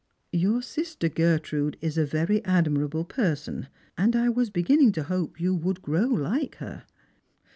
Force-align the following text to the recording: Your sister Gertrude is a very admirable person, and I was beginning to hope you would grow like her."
Your 0.31 0.63
sister 0.63 1.09
Gertrude 1.09 1.77
is 1.79 1.95
a 1.95 2.07
very 2.07 2.43
admirable 2.43 3.05
person, 3.05 3.67
and 3.95 4.15
I 4.15 4.29
was 4.29 4.49
beginning 4.49 4.93
to 4.93 5.03
hope 5.03 5.39
you 5.39 5.53
would 5.53 5.83
grow 5.83 6.07
like 6.07 6.55
her." 6.55 6.85